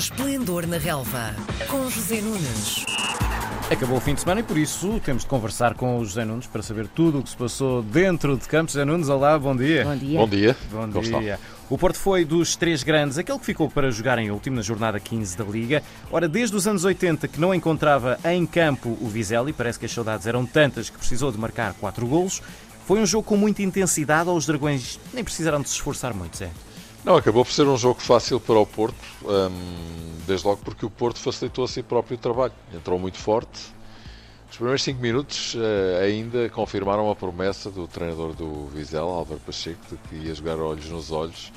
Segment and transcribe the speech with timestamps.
[0.00, 1.36] Esplendor na Relva,
[1.68, 2.86] com José Nunes.
[3.70, 6.46] Acabou o fim de semana e por isso temos de conversar com o José Nunes
[6.46, 8.72] para saber tudo o que se passou dentro de campo.
[8.72, 9.84] José Nunes, olá, bom dia.
[9.84, 10.18] Bom dia.
[10.18, 10.56] Bom dia.
[10.72, 11.38] Bom Como dia.
[11.68, 14.98] O Porto foi dos três grandes, aquele que ficou para jogar em último na jornada
[14.98, 15.82] 15 da Liga.
[16.10, 19.84] Ora, desde os anos 80 que não encontrava em campo o Vizela e parece que
[19.84, 22.40] as saudades eram tantas que precisou de marcar quatro golos.
[22.86, 26.38] Foi um jogo com muita intensidade ou os dragões nem precisaram de se esforçar muito,
[26.38, 26.48] Zé?
[27.02, 28.94] Não, acabou por ser um jogo fácil para o Porto,
[29.24, 32.52] hum, desde logo porque o Porto facilitou a si próprio o trabalho.
[32.74, 33.58] Entrou muito forte.
[34.50, 39.80] Os primeiros 5 minutos eh, ainda confirmaram a promessa do treinador do Vizela, Álvaro Pacheco,
[39.90, 41.50] de que ia jogar olhos nos olhos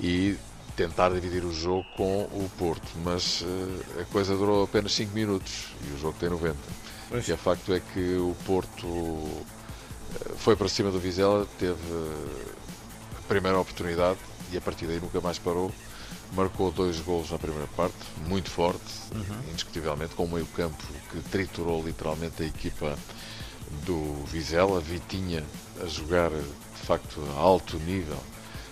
[0.00, 0.36] e
[0.76, 2.88] tentar dividir o jogo com o Porto.
[3.04, 6.56] Mas eh, a coisa durou apenas 5 minutos e o jogo tem 90.
[7.10, 7.28] Pois.
[7.28, 11.74] E o facto é que o Porto eh, foi para cima do Vizela, teve
[13.18, 14.18] a primeira oportunidade
[14.54, 15.72] e a partir daí nunca mais parou.
[16.32, 18.80] Marcou dois golos na primeira parte, muito forte,
[19.50, 22.96] indiscutivelmente, com um meio campo que triturou literalmente a equipa
[23.84, 24.80] do Vizela.
[24.80, 25.44] Vitinha
[25.82, 28.18] a jogar de facto a alto nível.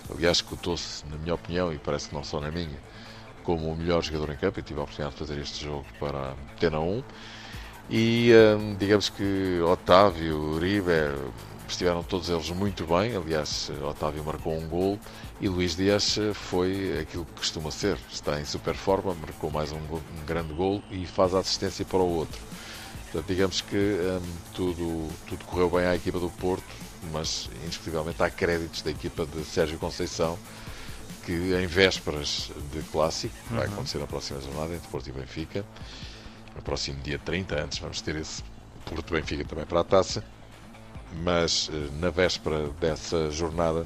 [0.09, 2.77] Aliás, cotou-se, na minha opinião, e parece que não só na minha,
[3.43, 4.59] como o melhor jogador em campo.
[4.59, 7.03] Eu tive a oportunidade de fazer este jogo para a Antena 1.
[7.89, 10.91] E hum, digamos que Otávio, Uribe,
[11.67, 13.15] estiveram todos eles muito bem.
[13.15, 14.99] Aliás, Otávio marcou um gol
[15.41, 17.97] e Luís Dias foi aquilo que costuma ser.
[18.11, 21.83] Está em super forma, marcou mais um, gol- um grande gol e faz a assistência
[21.85, 22.39] para o outro.
[23.11, 24.21] Portanto, digamos que hum,
[24.53, 26.63] tudo, tudo correu bem à equipa do Porto,
[27.11, 30.37] mas indiscutivelmente há créditos da equipa de Sérgio Conceição
[31.25, 35.63] que em vésperas de clássico, que vai acontecer na próxima jornada entre Porto e Benfica,
[36.55, 38.43] no próximo dia 30, antes vamos ter esse
[38.85, 40.23] Porto-Benfica também para a taça,
[41.23, 43.85] mas eh, na véspera dessa jornada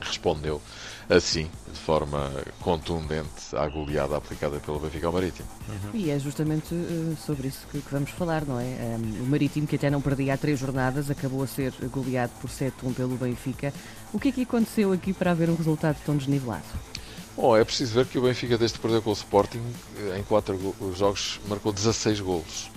[0.00, 0.60] respondeu
[1.08, 5.46] assim, de forma contundente, à goleada aplicada pelo Benfica ao Marítimo.
[5.94, 8.64] E é justamente eh, sobre isso que, que vamos falar, não é?
[8.64, 12.50] Um, o Marítimo, que até não perdia há três jornadas, acabou a ser goleado por
[12.50, 13.72] 7-1 pelo Benfica.
[14.12, 16.64] O que é que aconteceu aqui para haver um resultado tão desnivelado?
[17.36, 19.62] Bom, é preciso ver que o Benfica, desde que perdeu com o Sporting,
[19.98, 22.68] eh, em quatro go- jogos marcou 16 golos.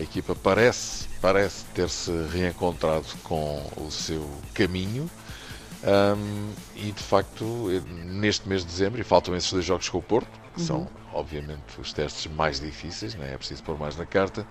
[0.00, 5.10] A equipa parece, parece ter-se reencontrado com o seu caminho.
[5.84, 9.98] Ahm, e de facto, eh, neste mês de dezembro, e faltam esses dois jogos com
[9.98, 13.36] o Porto, que são obviamente os testes mais difíceis, não é?
[13.36, 14.46] preciso pôr mais na carta.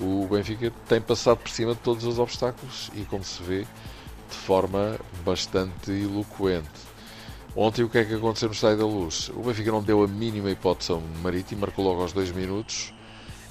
[0.00, 3.66] O Benfica tem passado por cima de todos os obstáculos e, como se vê,
[4.30, 6.88] de forma bastante eloquente.
[7.54, 9.28] Ontem o que é que aconteceu no Estádio da Luz?
[9.34, 12.94] O Benfica não deu a mínima hipótese ao Marítimo, marcou logo aos dois minutos.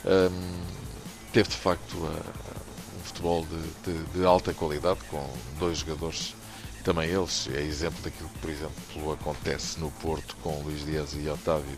[0.04, 0.87] Hum,
[1.34, 5.28] teve de facto um futebol de, de- de alta qualidade, com
[5.60, 6.36] dois jogadores,
[6.84, 11.28] também eles, é exemplo daquilo que, por exemplo, acontece no Porto com Luís Dias e
[11.30, 11.78] Otávio,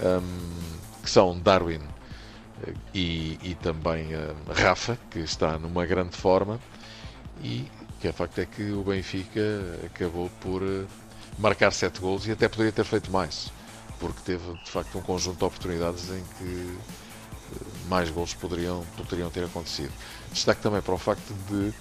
[0.00, 0.50] hum,
[1.02, 1.80] que são Darwin
[2.66, 6.60] eh, e, e também eh, Rafa, que está numa grande forma,
[7.42, 7.70] e
[8.00, 9.40] que é facto é que o Benfica
[9.86, 10.86] acabou por eh,
[11.38, 13.50] marcar sete golos e até poderia ter feito mais,
[13.98, 16.78] porque teve de facto um conjunto de oportunidades em que
[17.92, 19.92] mais golos poderiam, poderiam ter acontecido.
[20.32, 21.74] Destaque também para o facto de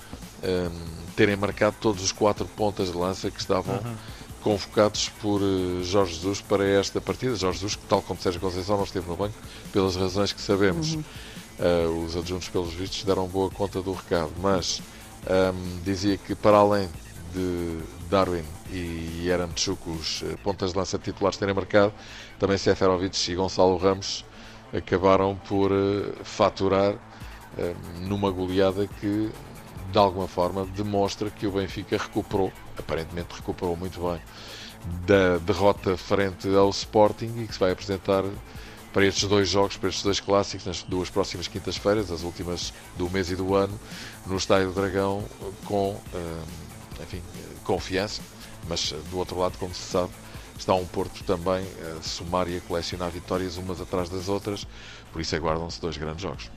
[0.43, 0.69] ehm,
[1.15, 3.79] terem marcado todos os quatro pontas de lança que estavam
[4.41, 7.33] convocados por eh, Jorge Jesus para esta partida.
[7.37, 9.35] Jorge Jesus, que tal como Sérgio Conceição, não esteve no banco
[9.71, 10.97] pelas razões que sabemos.
[11.57, 14.81] Eh, os adjuntos, pelos vistos, deram boa conta do recado, mas
[15.27, 16.89] ehm, dizia que para além
[17.33, 17.79] de
[18.09, 21.93] Darwin e Yaramchuk, os eh, pontas de lança titulares terem marcado,
[22.37, 24.25] também Seferovic e Gonçalo Ramos
[24.73, 26.95] acabaram por eh, faturar
[27.57, 29.29] eh, numa goleada que
[29.91, 34.21] de alguma forma demonstra que o Benfica recuperou, aparentemente recuperou muito bem,
[35.05, 38.23] da derrota frente ao Sporting e que se vai apresentar
[38.93, 43.09] para estes dois jogos, para estes dois clássicos, nas duas próximas quintas-feiras, as últimas do
[43.09, 43.77] mês e do ano,
[44.25, 45.23] no Estádio do Dragão,
[45.65, 47.21] com eh, enfim,
[47.63, 48.21] confiança,
[48.67, 50.11] mas do outro lado, como se sabe,
[50.61, 51.65] está um Porto também
[51.97, 54.65] a somar e a colecionar vitórias umas atrás das outras,
[55.11, 56.49] por isso aguardam-se dois grandes jogos.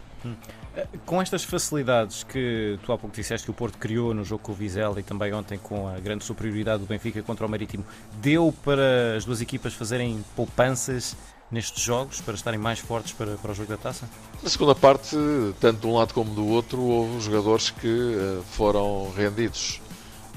[1.04, 4.52] Com estas facilidades que tu há pouco disseste que o Porto criou no jogo com
[4.52, 7.84] o Vizela e também ontem com a grande superioridade do Benfica contra o Marítimo,
[8.14, 11.14] deu para as duas equipas fazerem poupanças
[11.50, 14.08] nestes jogos, para estarem mais fortes para, para o jogo da taça?
[14.42, 15.14] Na segunda parte,
[15.60, 19.80] tanto de um lado como do outro, houve jogadores que eh, foram rendidos.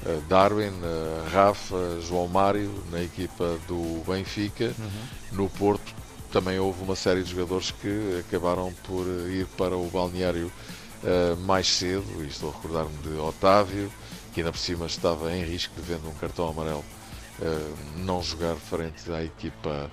[0.06, 4.72] Eh, Darwin, eh, Rafa, João Mário, na equipa do Benfica.
[5.32, 5.94] No Porto
[6.32, 10.50] também houve uma série de jogadores que acabaram por ir para o balneário
[11.04, 12.04] eh, mais cedo.
[12.22, 13.90] E estou a recordar-me de Otávio,
[14.32, 16.84] que ainda por cima estava em risco de vendo um cartão amarelo
[17.42, 19.90] eh, não jogar frente à equipa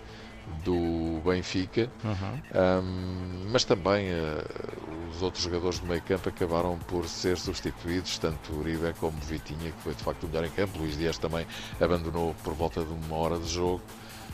[0.63, 2.39] do Benfica, Uhum.
[2.83, 8.53] um, mas também uh, os outros jogadores do meio campo acabaram por ser substituídos, tanto
[8.53, 10.79] Uribe como Vitinha, que foi de facto o melhor em campo.
[10.79, 11.45] Luís Dias também
[11.79, 13.81] abandonou por volta de uma hora de jogo.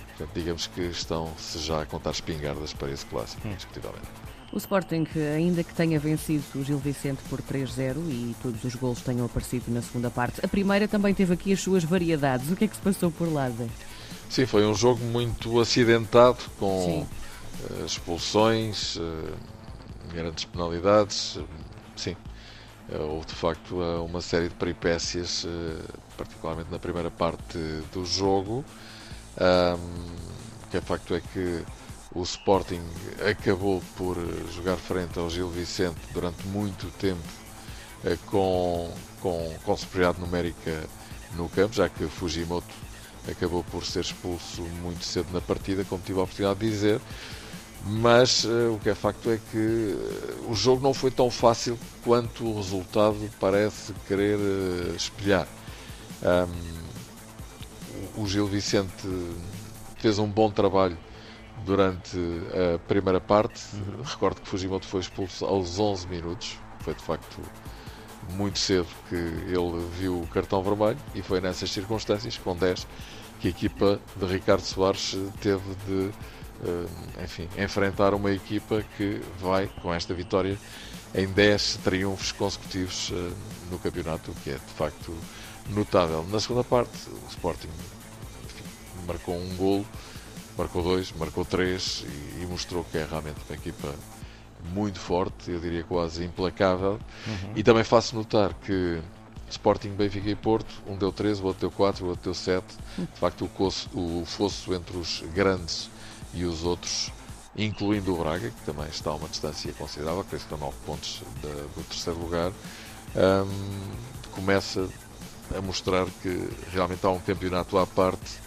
[0.09, 4.07] Portanto, digamos que estão-se já a contar espingardas para esse clássico, indiscutivelmente.
[4.51, 8.99] O Sporting, ainda que tenha vencido o Gil Vicente por 3-0 e todos os golos
[8.99, 12.51] tenham aparecido na segunda parte, a primeira também teve aqui as suas variedades.
[12.51, 13.67] O que é que se passou por lá, Zé?
[14.29, 17.73] Sim, foi um jogo muito acidentado, com Sim.
[17.73, 19.33] uh, expulsões, uh,
[20.13, 21.39] grandes penalidades.
[21.95, 22.15] Sim,
[22.91, 27.57] Uh, houve de facto uh, uma série de peripécias, uh, particularmente na primeira parte
[27.93, 28.65] do jogo.
[29.39, 30.11] Um,
[30.69, 31.63] que é facto é que
[32.13, 32.81] o Sporting
[33.29, 34.17] acabou por
[34.53, 37.21] jogar frente ao Gil Vicente durante muito tempo
[38.25, 38.91] com,
[39.21, 40.83] com, com superioridade numérica
[41.35, 42.73] no campo, já que Fujimoto
[43.29, 47.01] acabou por ser expulso muito cedo na partida, como tive a oportunidade de dizer.
[47.85, 51.77] Mas uh, o que é facto é que uh, o jogo não foi tão fácil
[52.03, 55.47] quanto o resultado parece querer uh, espelhar.
[56.21, 56.81] Um,
[58.21, 59.07] o Gil Vicente
[59.97, 60.97] fez um bom trabalho
[61.65, 62.17] durante
[62.75, 63.61] a primeira parte.
[64.03, 66.59] Recordo que Fujimoto foi expulso aos 11 minutos.
[66.81, 67.41] Foi de facto
[68.29, 72.87] muito cedo que ele viu o cartão vermelho e foi nessas circunstâncias, com 10,
[73.39, 76.11] que a equipa de Ricardo Soares teve de eh,
[77.23, 80.57] enfim, enfrentar uma equipa que vai, com esta vitória,
[81.13, 83.33] em 10 triunfos consecutivos eh,
[83.69, 85.13] no campeonato, o que é de facto
[85.69, 86.25] notável.
[86.29, 87.67] Na segunda parte, o Sporting
[88.45, 89.85] enfim, marcou um golo,
[90.57, 93.93] marcou dois, marcou três e, e mostrou que é realmente uma equipa
[94.73, 96.99] muito forte, eu diria quase implacável.
[97.55, 99.01] E também faço notar que
[99.49, 102.65] Sporting, Benfica e Porto, um deu 13, o outro deu 4, o outro deu 7.
[102.97, 103.49] De facto,
[103.93, 105.89] o, o fosso entre os grandes
[106.33, 107.11] e os outros,
[107.55, 111.83] incluindo o Braga, que também está a uma distância considerável, que estão 9 pontos do
[111.83, 112.51] terceiro lugar,
[113.15, 113.81] hum,
[114.31, 114.87] começa
[115.55, 118.39] a mostrar que realmente há um campeonato à parte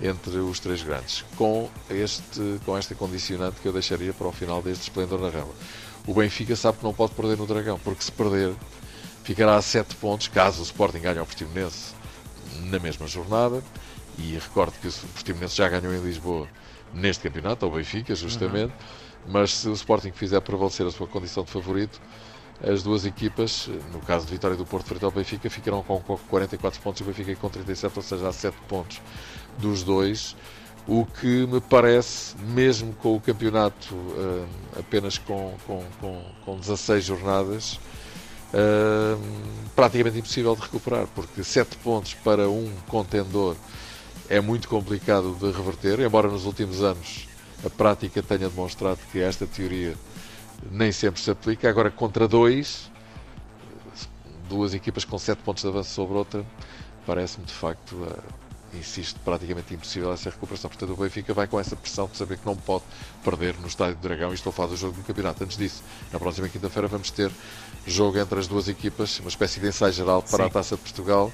[0.00, 4.62] entre os três grandes, com, este, com esta condicionante que eu deixaria para o final
[4.62, 5.52] deste esplendor na rela.
[6.06, 8.54] O Benfica sabe que não pode perder no Dragão, porque se perder,
[9.24, 11.94] ficará a 7 pontos, caso o Sporting ganhe ao Portimonense
[12.60, 13.62] na mesma jornada,
[14.18, 16.48] e recordo que o Portimonense já ganhou em Lisboa
[16.92, 18.74] neste campeonato, ao Benfica, justamente,
[19.26, 22.00] mas se o Sporting fizer prevalecer a sua condição de favorito,
[22.62, 26.80] as duas equipas, no caso de vitória do Porto frente ao Benfica, ficarão com 44
[26.80, 29.00] pontos e o Benfica com 37, ou seja, há 7 pontos
[29.58, 30.34] dos dois,
[30.86, 34.46] o que me parece, mesmo com o campeonato hum,
[34.78, 37.78] apenas com, com, com, com 16 jornadas,
[38.54, 39.42] hum,
[39.76, 43.54] praticamente impossível de recuperar, porque 7 pontos para um contendor
[44.28, 47.26] é muito complicado de reverter, embora nos últimos anos
[47.64, 49.94] a prática tenha demonstrado que esta teoria
[50.70, 51.68] nem sempre se aplica.
[51.68, 52.90] Agora, contra dois,
[54.48, 56.44] duas equipas com 7 pontos de avanço sobre outra,
[57.06, 60.68] parece-me de facto, eh, insisto, praticamente impossível essa recuperação.
[60.68, 62.84] Portanto, o Benfica vai com essa pressão de saber que não pode
[63.24, 65.42] perder no Estádio do Dragão e estou a falar do jogo do campeonato.
[65.42, 65.82] Antes disso,
[66.12, 67.30] na próxima quinta-feira vamos ter
[67.86, 70.50] jogo entre as duas equipas, uma espécie de ensaio geral para Sim.
[70.50, 71.32] a Taça de Portugal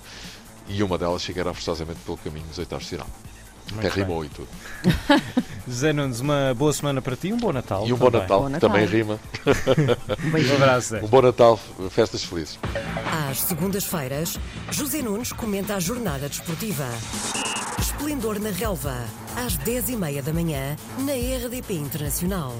[0.68, 3.06] e uma delas ficará forçosamente pelo caminho dos oitavos de final.
[3.78, 3.90] Até bem.
[4.04, 4.48] rimou e tudo.
[5.66, 7.86] José Nunes, uma boa semana para ti e um bom Natal.
[7.86, 8.10] E um bom.
[8.10, 8.70] Natal, Bom Natal.
[8.70, 9.18] também rima.
[9.46, 10.44] Um.
[10.50, 11.00] Um abraço, Zé.
[11.02, 11.58] Um bom Natal,
[11.90, 12.58] festas felizes.
[13.30, 14.38] Às segundas-feiras,
[14.70, 16.86] José Nunes comenta a jornada desportiva.
[17.78, 18.94] Esplendor na relva,
[19.36, 22.54] às 10h30 da manhã, na RDP Internacional.